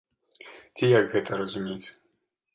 Ці 0.79 0.89
як 0.99 1.05
гэта 1.13 1.39
разумець? 1.43 1.83